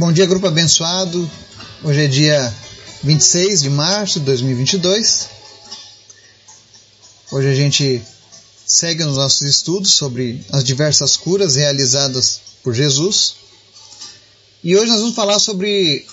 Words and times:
Bom 0.00 0.10
dia, 0.10 0.24
grupo 0.24 0.46
abençoado. 0.46 1.30
Hoje 1.84 2.04
é 2.06 2.08
dia 2.08 2.56
26 3.02 3.60
de 3.60 3.68
março 3.68 4.18
de 4.18 4.24
2022. 4.24 5.28
Hoje 7.30 7.48
a 7.48 7.54
gente 7.54 8.02
segue 8.66 9.04
nos 9.04 9.16
nossos 9.16 9.42
estudos 9.42 9.92
sobre 9.92 10.42
as 10.52 10.64
diversas 10.64 11.18
curas 11.18 11.56
realizadas 11.56 12.40
por 12.62 12.74
Jesus. 12.74 13.34
E 14.64 14.74
hoje 14.74 14.90
nós 14.90 15.00
vamos 15.00 15.14
falar 15.14 15.38
sobre 15.38 16.06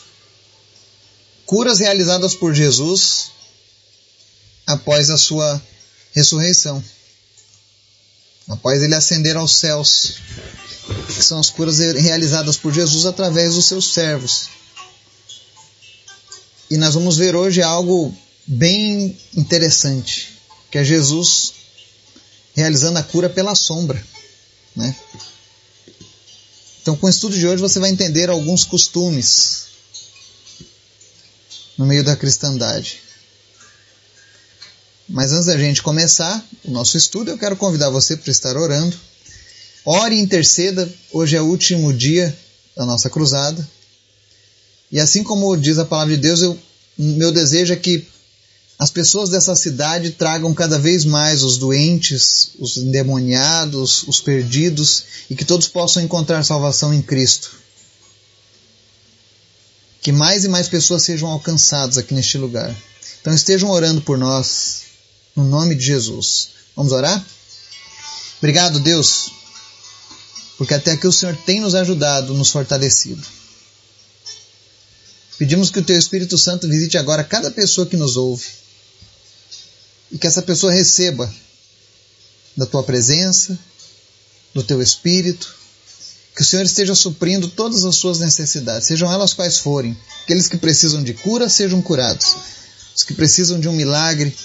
curas 1.45 1.79
realizadas 1.79 2.35
por 2.35 2.53
Jesus 2.53 3.31
após 4.65 5.09
a 5.09 5.17
sua 5.17 5.61
ressurreição, 6.11 6.83
após 8.49 8.83
ele 8.83 8.95
ascender 8.95 9.37
aos 9.37 9.55
céus 9.55 10.17
que 10.87 11.23
são 11.23 11.39
as 11.39 11.49
curas 11.49 11.79
realizadas 11.79 12.57
por 12.57 12.73
Jesus 12.73 13.05
através 13.05 13.55
dos 13.55 13.65
seus 13.65 13.93
servos. 13.93 14.49
E 16.69 16.77
nós 16.77 16.93
vamos 16.93 17.17
ver 17.17 17.35
hoje 17.35 17.61
algo 17.61 18.15
bem 18.45 19.17
interessante, 19.35 20.37
que 20.71 20.77
é 20.77 20.83
Jesus 20.83 21.53
realizando 22.55 22.97
a 22.99 23.03
cura 23.03 23.29
pela 23.29 23.55
sombra, 23.55 24.03
né? 24.75 24.95
Então, 26.81 26.95
com 26.95 27.07
o 27.07 27.09
estudo 27.09 27.37
de 27.37 27.45
hoje 27.45 27.61
você 27.61 27.79
vai 27.79 27.89
entender 27.89 28.29
alguns 28.29 28.63
costumes 28.63 29.67
no 31.77 31.85
meio 31.85 32.03
da 32.03 32.15
cristandade. 32.15 33.01
Mas 35.07 35.31
antes 35.31 35.45
da 35.45 35.57
gente 35.57 35.81
começar 35.81 36.43
o 36.65 36.71
nosso 36.71 36.97
estudo, 36.97 37.31
eu 37.31 37.37
quero 37.37 37.55
convidar 37.55 37.89
você 37.89 38.17
para 38.17 38.31
estar 38.31 38.57
orando 38.57 38.97
Ore 39.89 40.17
e 40.17 40.19
interceda, 40.19 40.93
hoje 41.13 41.37
é 41.37 41.41
o 41.41 41.45
último 41.45 41.93
dia 41.93 42.37
da 42.75 42.85
nossa 42.85 43.09
cruzada. 43.09 43.65
E 44.91 44.99
assim 44.99 45.23
como 45.23 45.55
diz 45.55 45.79
a 45.79 45.85
palavra 45.85 46.13
de 46.13 46.21
Deus, 46.21 46.41
eu, 46.41 46.59
meu 46.97 47.31
desejo 47.31 47.71
é 47.71 47.77
que 47.77 48.05
as 48.77 48.91
pessoas 48.91 49.29
dessa 49.29 49.55
cidade 49.55 50.11
tragam 50.11 50.53
cada 50.53 50.77
vez 50.77 51.05
mais 51.05 51.41
os 51.41 51.57
doentes, 51.57 52.49
os 52.59 52.75
endemoniados, 52.75 54.03
os 54.09 54.19
perdidos 54.19 55.05
e 55.29 55.35
que 55.37 55.45
todos 55.45 55.69
possam 55.69 56.03
encontrar 56.03 56.43
salvação 56.43 56.93
em 56.93 57.01
Cristo. 57.01 57.51
Que 60.01 60.11
mais 60.11 60.43
e 60.43 60.49
mais 60.49 60.67
pessoas 60.67 61.03
sejam 61.03 61.29
alcançadas 61.29 61.97
aqui 61.97 62.13
neste 62.13 62.37
lugar. 62.37 62.75
Então 63.21 63.33
estejam 63.33 63.69
orando 63.69 64.01
por 64.01 64.17
nós, 64.17 64.81
no 65.33 65.45
nome 65.45 65.75
de 65.75 65.85
Jesus. 65.85 66.49
Vamos 66.75 66.91
orar? 66.91 67.25
Obrigado, 68.39 68.81
Deus, 68.81 69.31
porque 70.57 70.73
até 70.73 70.91
aqui 70.91 71.07
o 71.07 71.11
Senhor 71.11 71.35
tem 71.45 71.61
nos 71.61 71.75
ajudado, 71.75 72.33
nos 72.33 72.49
fortalecido. 72.49 73.25
Pedimos 75.37 75.69
que 75.69 75.79
o 75.79 75.83
Teu 75.83 75.97
Espírito 75.97 76.37
Santo 76.37 76.67
visite 76.67 76.97
agora 76.97 77.23
cada 77.23 77.51
pessoa 77.51 77.85
que 77.85 77.95
nos 77.95 78.17
ouve 78.17 78.47
e 80.11 80.17
que 80.17 80.25
essa 80.25 80.41
pessoa 80.41 80.73
receba 80.73 81.31
da 82.55 82.65
Tua 82.65 82.81
presença, 82.81 83.57
do 84.53 84.63
Teu 84.63 84.81
Espírito, 84.81 85.55
que 86.35 86.41
o 86.41 86.45
Senhor 86.45 86.65
esteja 86.65 86.95
suprindo 86.95 87.47
todas 87.47 87.85
as 87.85 87.95
suas 87.95 88.19
necessidades, 88.19 88.87
sejam 88.87 89.11
elas 89.11 89.33
quais 89.33 89.59
forem. 89.59 89.95
Aqueles 90.23 90.47
que 90.47 90.57
precisam 90.57 91.03
de 91.03 91.13
cura 91.13 91.49
sejam 91.49 91.81
curados. 91.81 92.35
Os 92.95 93.03
que 93.03 93.13
precisam 93.13 93.59
de 93.59 93.67
um 93.67 93.73
milagre 93.73 94.35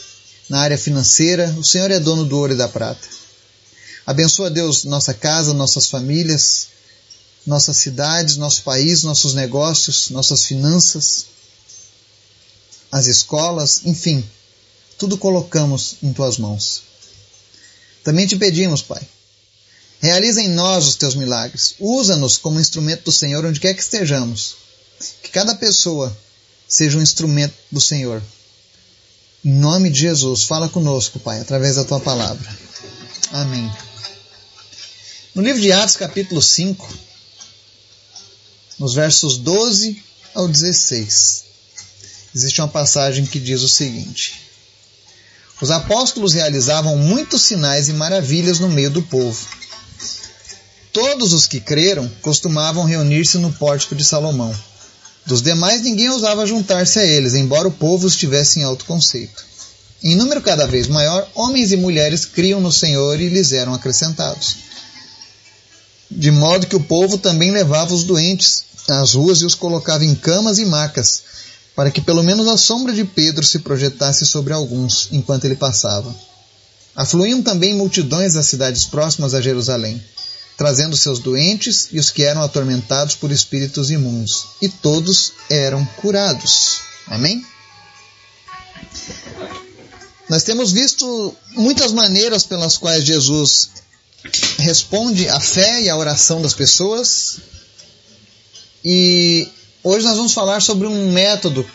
na 0.48 0.60
área 0.60 0.76
financeira, 0.76 1.54
o 1.58 1.64
Senhor 1.64 1.90
é 1.90 1.98
dono 1.98 2.24
do 2.24 2.36
ouro 2.36 2.52
e 2.52 2.56
da 2.56 2.68
prata. 2.68 3.21
Abençoa, 4.06 4.50
Deus, 4.50 4.84
nossa 4.84 5.14
casa, 5.14 5.54
nossas 5.54 5.88
famílias, 5.88 6.68
nossas 7.46 7.76
cidades, 7.76 8.36
nosso 8.36 8.62
país, 8.62 9.02
nossos 9.02 9.34
negócios, 9.34 10.10
nossas 10.10 10.44
finanças, 10.44 11.26
as 12.90 13.06
escolas, 13.06 13.82
enfim, 13.84 14.24
tudo 14.98 15.16
colocamos 15.16 15.96
em 16.02 16.12
tuas 16.12 16.36
mãos. 16.36 16.82
Também 18.04 18.26
te 18.26 18.36
pedimos, 18.36 18.82
Pai, 18.82 19.00
realiza 20.00 20.42
em 20.42 20.48
nós 20.48 20.86
os 20.86 20.96
teus 20.96 21.14
milagres, 21.14 21.74
usa-nos 21.78 22.36
como 22.36 22.60
instrumento 22.60 23.04
do 23.04 23.12
Senhor 23.12 23.44
onde 23.44 23.60
quer 23.60 23.74
que 23.74 23.82
estejamos, 23.82 24.56
que 25.22 25.30
cada 25.30 25.54
pessoa 25.54 26.16
seja 26.68 26.98
um 26.98 27.02
instrumento 27.02 27.54
do 27.70 27.80
Senhor. 27.80 28.22
Em 29.44 29.52
nome 29.52 29.90
de 29.90 30.00
Jesus, 30.00 30.44
fala 30.44 30.68
conosco, 30.68 31.18
Pai, 31.18 31.40
através 31.40 31.76
da 31.76 31.84
tua 31.84 32.00
palavra. 32.00 32.48
Amém. 33.32 33.70
No 35.34 35.40
livro 35.40 35.62
de 35.62 35.72
Atos, 35.72 35.96
capítulo 35.96 36.42
5, 36.42 36.86
nos 38.78 38.92
versos 38.92 39.38
12 39.38 39.96
ao 40.34 40.46
16, 40.46 41.44
existe 42.34 42.60
uma 42.60 42.68
passagem 42.68 43.24
que 43.24 43.40
diz 43.40 43.62
o 43.62 43.68
seguinte: 43.68 44.42
Os 45.58 45.70
apóstolos 45.70 46.34
realizavam 46.34 46.98
muitos 46.98 47.40
sinais 47.40 47.88
e 47.88 47.94
maravilhas 47.94 48.58
no 48.58 48.68
meio 48.68 48.90
do 48.90 49.00
povo. 49.00 49.48
Todos 50.92 51.32
os 51.32 51.46
que 51.46 51.60
creram 51.60 52.12
costumavam 52.20 52.84
reunir-se 52.84 53.38
no 53.38 53.50
pórtico 53.54 53.94
de 53.94 54.04
Salomão. 54.04 54.54
Dos 55.24 55.40
demais, 55.40 55.80
ninguém 55.80 56.10
ousava 56.10 56.46
juntar-se 56.46 56.98
a 56.98 57.06
eles, 57.06 57.32
embora 57.32 57.68
o 57.68 57.72
povo 57.72 58.06
estivesse 58.06 58.60
em 58.60 58.64
alto 58.64 58.84
conceito. 58.84 59.46
Em 60.02 60.14
número 60.14 60.42
cada 60.42 60.66
vez 60.66 60.88
maior, 60.88 61.26
homens 61.34 61.72
e 61.72 61.76
mulheres 61.78 62.26
criam 62.26 62.60
no 62.60 62.70
Senhor 62.70 63.18
e 63.18 63.30
lhes 63.30 63.52
eram 63.52 63.72
acrescentados 63.72 64.71
de 66.16 66.30
modo 66.30 66.66
que 66.66 66.76
o 66.76 66.82
povo 66.82 67.18
também 67.18 67.50
levava 67.50 67.94
os 67.94 68.04
doentes 68.04 68.64
às 68.88 69.14
ruas 69.14 69.40
e 69.40 69.46
os 69.46 69.54
colocava 69.54 70.04
em 70.04 70.14
camas 70.14 70.58
e 70.58 70.64
macas, 70.64 71.22
para 71.74 71.90
que 71.90 72.00
pelo 72.00 72.22
menos 72.22 72.46
a 72.48 72.56
sombra 72.56 72.92
de 72.92 73.04
Pedro 73.04 73.44
se 73.44 73.60
projetasse 73.60 74.26
sobre 74.26 74.52
alguns 74.52 75.08
enquanto 75.10 75.44
ele 75.44 75.56
passava. 75.56 76.14
Afluíam 76.94 77.42
também 77.42 77.74
multidões 77.74 78.34
das 78.34 78.46
cidades 78.46 78.84
próximas 78.84 79.32
a 79.32 79.40
Jerusalém, 79.40 80.02
trazendo 80.56 80.96
seus 80.96 81.18
doentes 81.18 81.88
e 81.90 81.98
os 81.98 82.10
que 82.10 82.22
eram 82.22 82.42
atormentados 82.42 83.14
por 83.16 83.30
espíritos 83.30 83.90
imundos, 83.90 84.46
e 84.60 84.68
todos 84.68 85.32
eram 85.48 85.84
curados. 85.96 86.80
Amém? 87.06 87.44
Nós 90.28 90.42
temos 90.42 90.72
visto 90.72 91.34
muitas 91.52 91.92
maneiras 91.92 92.44
pelas 92.44 92.76
quais 92.76 93.04
Jesus 93.04 93.70
responde 94.58 95.28
à 95.28 95.40
fé 95.40 95.82
e 95.82 95.88
à 95.88 95.96
oração 95.96 96.40
das 96.42 96.54
pessoas. 96.54 97.38
E 98.84 99.48
hoje 99.82 100.04
nós 100.06 100.16
vamos 100.16 100.32
falar 100.32 100.60
sobre 100.60 100.86
um 100.86 101.12
método 101.12 101.68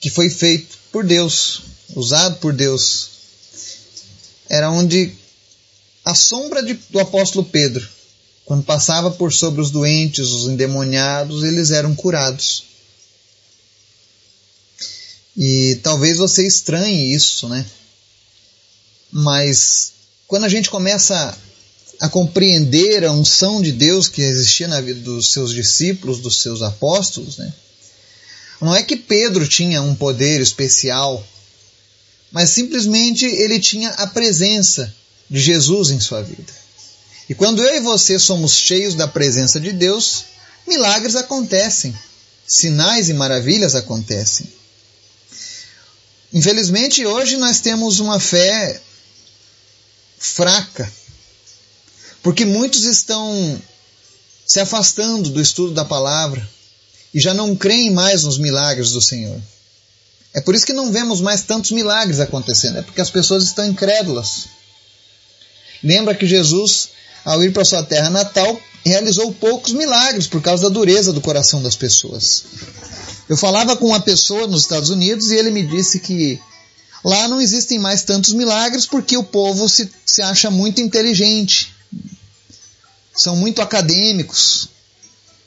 que 0.00 0.10
foi 0.10 0.30
feito 0.30 0.78
por 0.90 1.04
Deus, 1.04 1.62
usado 1.94 2.36
por 2.36 2.52
Deus. 2.52 3.10
Era 4.48 4.70
onde 4.70 5.12
a 6.04 6.14
sombra 6.14 6.62
de, 6.62 6.74
do 6.90 6.98
apóstolo 6.98 7.44
Pedro, 7.44 7.86
quando 8.44 8.64
passava 8.64 9.10
por 9.10 9.32
sobre 9.32 9.60
os 9.60 9.70
doentes, 9.70 10.28
os 10.30 10.48
endemoniados, 10.48 11.44
eles 11.44 11.70
eram 11.70 11.94
curados. 11.94 12.64
E 15.36 15.78
talvez 15.82 16.18
você 16.18 16.46
estranhe 16.46 17.14
isso, 17.14 17.48
né? 17.48 17.64
Mas 19.12 19.92
quando 20.30 20.44
a 20.44 20.48
gente 20.48 20.70
começa 20.70 21.36
a 21.98 22.08
compreender 22.08 23.04
a 23.04 23.10
unção 23.10 23.60
de 23.60 23.72
Deus 23.72 24.06
que 24.06 24.22
existia 24.22 24.68
na 24.68 24.80
vida 24.80 25.00
dos 25.00 25.32
seus 25.32 25.52
discípulos, 25.52 26.20
dos 26.20 26.40
seus 26.40 26.62
apóstolos, 26.62 27.36
né? 27.36 27.52
não 28.60 28.72
é 28.72 28.80
que 28.80 28.94
Pedro 28.94 29.48
tinha 29.48 29.82
um 29.82 29.92
poder 29.92 30.40
especial, 30.40 31.26
mas 32.30 32.50
simplesmente 32.50 33.26
ele 33.26 33.58
tinha 33.58 33.90
a 33.90 34.06
presença 34.06 34.94
de 35.28 35.40
Jesus 35.40 35.90
em 35.90 35.98
sua 35.98 36.22
vida. 36.22 36.52
E 37.28 37.34
quando 37.34 37.60
eu 37.60 37.74
e 37.74 37.80
você 37.80 38.16
somos 38.16 38.52
cheios 38.52 38.94
da 38.94 39.08
presença 39.08 39.58
de 39.58 39.72
Deus, 39.72 40.26
milagres 40.64 41.16
acontecem, 41.16 41.92
sinais 42.46 43.08
e 43.08 43.14
maravilhas 43.14 43.74
acontecem. 43.74 44.46
Infelizmente, 46.32 47.04
hoje 47.04 47.36
nós 47.36 47.58
temos 47.58 47.98
uma 47.98 48.20
fé 48.20 48.80
fraca, 50.20 50.92
porque 52.22 52.44
muitos 52.44 52.84
estão 52.84 53.60
se 54.46 54.60
afastando 54.60 55.30
do 55.30 55.40
estudo 55.40 55.72
da 55.72 55.84
palavra 55.84 56.46
e 57.14 57.18
já 57.18 57.32
não 57.32 57.56
creem 57.56 57.90
mais 57.90 58.24
nos 58.24 58.36
milagres 58.36 58.90
do 58.90 59.00
Senhor. 59.00 59.40
É 60.34 60.40
por 60.40 60.54
isso 60.54 60.66
que 60.66 60.74
não 60.74 60.92
vemos 60.92 61.20
mais 61.22 61.42
tantos 61.42 61.70
milagres 61.72 62.20
acontecendo, 62.20 62.78
é 62.78 62.82
porque 62.82 63.00
as 63.00 63.10
pessoas 63.10 63.44
estão 63.44 63.66
incrédulas. 63.66 64.46
Lembra 65.82 66.14
que 66.14 66.26
Jesus, 66.26 66.90
ao 67.24 67.42
ir 67.42 67.52
para 67.52 67.64
sua 67.64 67.82
terra 67.82 68.10
natal, 68.10 68.60
realizou 68.84 69.32
poucos 69.32 69.72
milagres 69.72 70.26
por 70.26 70.42
causa 70.42 70.64
da 70.64 70.68
dureza 70.68 71.12
do 71.12 71.20
coração 71.22 71.62
das 71.62 71.74
pessoas. 71.74 72.44
Eu 73.26 73.36
falava 73.36 73.74
com 73.74 73.86
uma 73.86 74.00
pessoa 74.00 74.46
nos 74.46 74.62
Estados 74.62 74.90
Unidos 74.90 75.30
e 75.30 75.36
ele 75.36 75.50
me 75.50 75.62
disse 75.62 75.98
que 75.98 76.38
Lá 77.04 77.28
não 77.28 77.40
existem 77.40 77.78
mais 77.78 78.02
tantos 78.02 78.32
milagres 78.32 78.84
porque 78.84 79.16
o 79.16 79.24
povo 79.24 79.68
se, 79.68 79.90
se 80.04 80.20
acha 80.20 80.50
muito 80.50 80.80
inteligente, 80.80 81.72
são 83.16 83.34
muito 83.34 83.62
acadêmicos 83.62 84.68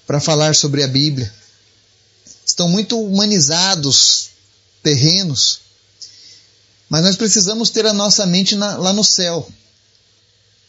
para 0.08 0.20
falar 0.20 0.56
sobre 0.56 0.84
a 0.84 0.88
Bíblia. 0.88 1.32
Estão 2.46 2.68
muito 2.68 3.00
humanizados, 3.00 4.30
terrenos. 4.82 5.60
Mas 6.90 7.04
nós 7.04 7.16
precisamos 7.16 7.70
ter 7.70 7.86
a 7.86 7.94
nossa 7.94 8.26
mente 8.26 8.56
na, 8.56 8.76
lá 8.78 8.92
no 8.92 9.04
céu. 9.04 9.48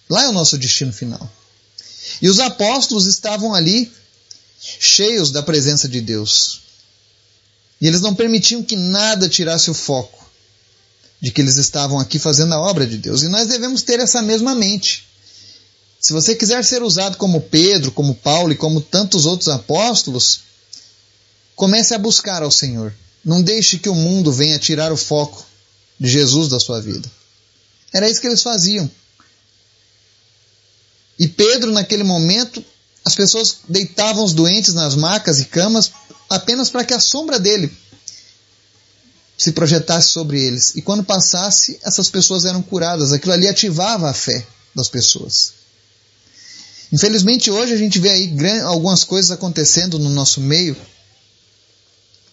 Lá 0.09 0.25
é 0.25 0.29
o 0.29 0.33
nosso 0.33 0.59
destino 0.59 0.93
final. 0.93 1.31
E 2.21 2.29
os 2.29 2.39
apóstolos 2.39 3.07
estavam 3.07 3.55
ali 3.55 3.91
cheios 4.61 5.31
da 5.31 5.43
presença 5.43 5.89
de 5.89 6.01
Deus. 6.01 6.61
E 7.81 7.87
eles 7.87 8.03
não 8.03 8.15
permitiam 8.15 8.63
que 8.63 8.77
nada 8.77 9.29
tirasse 9.29 9.71
o 9.71 9.75
foco 9.75 10.24
de 11.25 11.31
que 11.31 11.41
eles 11.41 11.57
estavam 11.57 11.99
aqui 11.99 12.19
fazendo 12.19 12.53
a 12.53 12.61
obra 12.61 12.87
de 12.87 12.99
Deus. 12.99 13.23
E 13.23 13.29
nós 13.29 13.49
devemos 13.49 13.81
ter 13.81 13.99
essa 13.99 14.21
mesma 14.21 14.55
mente. 14.55 15.09
Se 15.99 16.13
você 16.13 16.35
quiser 16.35 16.63
ser 16.63 16.83
usado 16.83 17.17
como 17.17 17.41
Pedro, 17.41 17.91
como 17.91 18.15
Paulo 18.15 18.53
e 18.53 18.57
como 18.57 18.79
tantos 18.79 19.25
outros 19.25 19.49
apóstolos, 19.49 20.41
comece 21.57 21.95
a 21.95 21.99
buscar 21.99 22.43
ao 22.43 22.51
Senhor. 22.51 22.93
Não 23.25 23.41
deixe 23.41 23.79
que 23.79 23.89
o 23.89 23.95
mundo 23.95 24.31
venha 24.31 24.59
tirar 24.59 24.93
o 24.93 24.99
foco 24.99 25.47
de 25.99 26.11
Jesus 26.11 26.51
da 26.51 26.61
sua 26.61 26.79
vida. 26.79 27.11
Era 27.91 28.07
isso 28.07 28.21
que 28.21 28.27
eles 28.27 28.43
faziam. 28.43 28.91
E 31.19 31.27
Pedro, 31.27 31.73
naquele 31.73 32.05
momento, 32.05 32.63
as 33.03 33.15
pessoas 33.15 33.61
deitavam 33.67 34.25
os 34.25 34.35
doentes 34.35 34.75
nas 34.75 34.95
macas 34.95 35.41
e 35.41 35.47
camas 35.47 35.91
apenas 36.29 36.69
para 36.69 36.85
que 36.85 36.93
a 36.93 37.01
sombra 37.01 37.41
dele 37.41 37.75
se 39.37 39.53
projetasse 39.53 40.09
sobre 40.09 40.41
eles. 40.41 40.75
E 40.77 40.83
quando 40.83 41.05
passasse, 41.05 41.79
essas 41.83 42.09
pessoas 42.09 42.45
eram 42.45 42.63
curadas. 42.63 43.13
Aquilo 43.13 43.33
ali 43.33 43.49
ativava 43.49 44.09
a 44.09 44.15
fé 44.15 44.47
das 44.75 44.89
pessoas. 44.89 45.53
Infelizmente, 46.93 47.51
hoje 47.51 47.73
a 47.73 47.77
gente 47.77 47.99
vê 47.99 48.11
aí 48.11 48.61
algumas 48.61 49.03
coisas 49.03 49.31
acontecendo 49.31 49.99
no 49.99 50.11
nosso 50.11 50.41
meio 50.41 50.77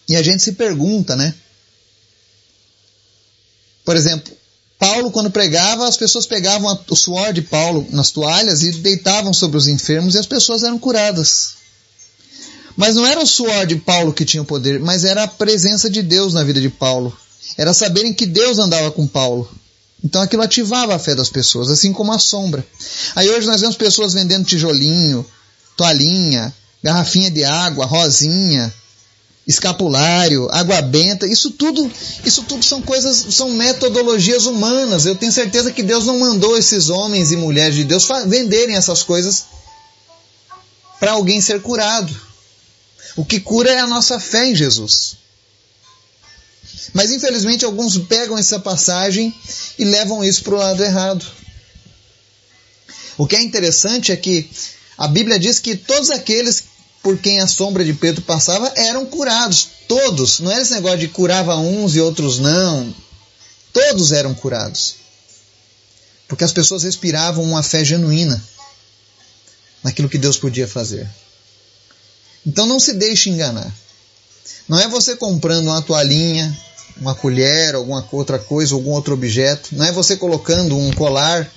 e 0.08 0.16
a 0.16 0.22
gente 0.22 0.42
se 0.42 0.52
pergunta, 0.52 1.16
né? 1.16 1.34
Por 3.84 3.96
exemplo, 3.96 4.32
Paulo, 4.78 5.10
quando 5.10 5.30
pregava, 5.30 5.88
as 5.88 5.96
pessoas 5.96 6.26
pegavam 6.26 6.84
o 6.88 6.96
suor 6.96 7.32
de 7.32 7.42
Paulo 7.42 7.86
nas 7.90 8.10
toalhas 8.10 8.62
e 8.62 8.72
deitavam 8.72 9.32
sobre 9.32 9.56
os 9.56 9.66
enfermos 9.66 10.14
e 10.14 10.18
as 10.18 10.26
pessoas 10.26 10.62
eram 10.62 10.78
curadas. 10.78 11.54
Mas 12.76 12.94
não 12.94 13.06
era 13.06 13.20
o 13.20 13.26
suor 13.26 13.66
de 13.66 13.76
Paulo 13.76 14.12
que 14.12 14.24
tinha 14.24 14.42
o 14.42 14.46
poder, 14.46 14.80
mas 14.80 15.04
era 15.04 15.24
a 15.24 15.28
presença 15.28 15.90
de 15.90 16.02
Deus 16.02 16.34
na 16.34 16.44
vida 16.44 16.60
de 16.60 16.68
Paulo. 16.68 17.16
Era 17.56 17.74
saberem 17.74 18.14
que 18.14 18.26
Deus 18.26 18.58
andava 18.58 18.90
com 18.90 19.06
Paulo. 19.06 19.48
Então 20.04 20.20
aquilo 20.20 20.42
ativava 20.42 20.94
a 20.94 20.98
fé 20.98 21.14
das 21.14 21.28
pessoas, 21.28 21.70
assim 21.70 21.92
como 21.92 22.12
a 22.12 22.18
sombra. 22.18 22.66
Aí 23.14 23.28
hoje 23.30 23.46
nós 23.46 23.60
vemos 23.60 23.76
pessoas 23.76 24.14
vendendo 24.14 24.44
tijolinho, 24.44 25.24
toalhinha, 25.76 26.52
garrafinha 26.82 27.30
de 27.30 27.44
água, 27.44 27.86
rosinha, 27.86 28.72
escapulário, 29.46 30.48
água 30.50 30.80
benta, 30.82 31.26
isso 31.26 31.50
tudo, 31.50 31.90
isso 32.24 32.42
tudo 32.44 32.64
são 32.64 32.82
coisas, 32.82 33.26
são 33.30 33.50
metodologias 33.50 34.46
humanas. 34.46 35.06
Eu 35.06 35.14
tenho 35.14 35.32
certeza 35.32 35.72
que 35.72 35.82
Deus 35.82 36.06
não 36.06 36.18
mandou 36.18 36.56
esses 36.56 36.90
homens 36.90 37.30
e 37.30 37.36
mulheres 37.36 37.74
de 37.74 37.84
Deus 37.84 38.08
venderem 38.26 38.76
essas 38.76 39.02
coisas 39.02 39.44
para 40.98 41.12
alguém 41.12 41.40
ser 41.40 41.60
curado. 41.62 42.31
O 43.16 43.24
que 43.24 43.40
cura 43.40 43.70
é 43.70 43.78
a 43.78 43.86
nossa 43.86 44.18
fé 44.18 44.46
em 44.46 44.54
Jesus. 44.54 45.16
Mas 46.92 47.10
infelizmente 47.10 47.64
alguns 47.64 47.96
pegam 47.98 48.36
essa 48.36 48.58
passagem 48.58 49.34
e 49.78 49.84
levam 49.84 50.24
isso 50.24 50.42
para 50.42 50.54
o 50.54 50.58
lado 50.58 50.82
errado. 50.82 51.24
O 53.16 53.26
que 53.26 53.36
é 53.36 53.42
interessante 53.42 54.12
é 54.12 54.16
que 54.16 54.50
a 54.96 55.06
Bíblia 55.06 55.38
diz 55.38 55.58
que 55.58 55.76
todos 55.76 56.10
aqueles 56.10 56.64
por 57.02 57.18
quem 57.18 57.40
a 57.40 57.48
sombra 57.48 57.84
de 57.84 57.92
Pedro 57.92 58.22
passava 58.22 58.72
eram 58.76 59.04
curados. 59.04 59.68
Todos. 59.88 60.38
Não 60.38 60.50
era 60.50 60.62
esse 60.62 60.72
negócio 60.72 60.98
de 60.98 61.08
curava 61.08 61.56
uns 61.56 61.94
e 61.96 62.00
outros 62.00 62.38
não. 62.38 62.94
Todos 63.72 64.12
eram 64.12 64.34
curados. 64.34 64.96
Porque 66.28 66.44
as 66.44 66.52
pessoas 66.52 66.84
respiravam 66.84 67.44
uma 67.44 67.62
fé 67.62 67.84
genuína 67.84 68.42
naquilo 69.82 70.08
que 70.08 70.18
Deus 70.18 70.38
podia 70.38 70.68
fazer. 70.68 71.08
Então 72.46 72.66
não 72.66 72.80
se 72.80 72.92
deixe 72.94 73.30
enganar. 73.30 73.72
Não 74.68 74.78
é 74.78 74.88
você 74.88 75.16
comprando 75.16 75.66
uma 75.68 75.82
toalhinha, 75.82 76.56
uma 76.96 77.14
colher, 77.14 77.74
alguma 77.74 78.06
outra 78.12 78.38
coisa, 78.38 78.74
algum 78.74 78.90
outro 78.90 79.14
objeto. 79.14 79.74
Não 79.74 79.84
é 79.84 79.92
você 79.92 80.16
colocando 80.16 80.76
um 80.76 80.92
colar, 80.92 81.50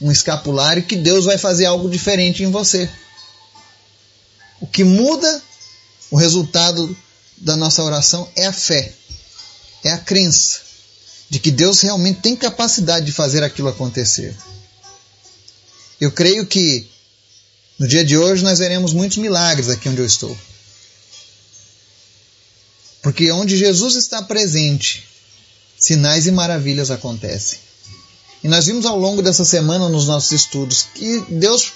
um 0.00 0.10
escapulário 0.10 0.82
que 0.82 0.96
Deus 0.96 1.24
vai 1.24 1.38
fazer 1.38 1.66
algo 1.66 1.88
diferente 1.88 2.42
em 2.42 2.50
você. 2.50 2.88
O 4.60 4.66
que 4.66 4.84
muda 4.84 5.42
o 6.10 6.16
resultado 6.16 6.96
da 7.36 7.56
nossa 7.56 7.82
oração 7.82 8.28
é 8.36 8.46
a 8.46 8.52
fé, 8.52 8.92
é 9.82 9.92
a 9.92 9.98
crença 9.98 10.60
de 11.28 11.38
que 11.38 11.50
Deus 11.50 11.80
realmente 11.80 12.20
tem 12.20 12.36
capacidade 12.36 13.06
de 13.06 13.12
fazer 13.12 13.42
aquilo 13.42 13.68
acontecer. 13.68 14.36
Eu 15.98 16.12
creio 16.12 16.46
que 16.46 16.86
no 17.82 17.88
dia 17.88 18.04
de 18.04 18.16
hoje 18.16 18.44
nós 18.44 18.60
veremos 18.60 18.92
muitos 18.92 19.18
milagres 19.18 19.68
aqui 19.68 19.88
onde 19.88 20.00
eu 20.00 20.06
estou. 20.06 20.38
Porque 23.02 23.32
onde 23.32 23.56
Jesus 23.56 23.96
está 23.96 24.22
presente, 24.22 25.04
sinais 25.76 26.28
e 26.28 26.30
maravilhas 26.30 26.92
acontecem. 26.92 27.58
E 28.44 28.46
nós 28.46 28.66
vimos 28.66 28.86
ao 28.86 28.96
longo 28.96 29.20
dessa 29.20 29.44
semana 29.44 29.88
nos 29.88 30.06
nossos 30.06 30.30
estudos 30.30 30.86
que 30.94 31.24
Deus 31.28 31.72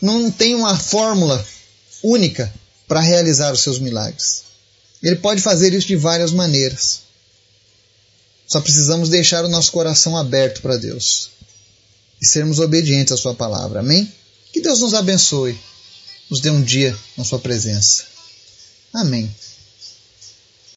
não 0.00 0.30
tem 0.30 0.54
uma 0.54 0.78
fórmula 0.78 1.44
única 2.04 2.54
para 2.86 3.00
realizar 3.00 3.52
os 3.52 3.64
seus 3.64 3.80
milagres. 3.80 4.44
Ele 5.02 5.16
pode 5.16 5.42
fazer 5.42 5.74
isso 5.74 5.88
de 5.88 5.96
várias 5.96 6.30
maneiras. 6.30 7.00
Só 8.46 8.60
precisamos 8.60 9.08
deixar 9.08 9.44
o 9.44 9.48
nosso 9.48 9.72
coração 9.72 10.16
aberto 10.16 10.62
para 10.62 10.76
Deus 10.76 11.30
e 12.22 12.26
sermos 12.26 12.60
obedientes 12.60 13.12
à 13.12 13.16
Sua 13.16 13.34
palavra. 13.34 13.80
Amém? 13.80 14.08
Que 14.52 14.60
Deus 14.60 14.80
nos 14.80 14.94
abençoe, 14.94 15.58
nos 16.30 16.40
dê 16.40 16.50
um 16.50 16.62
dia 16.62 16.96
na 17.16 17.24
Sua 17.24 17.38
presença. 17.38 18.04
Amém. 18.92 19.30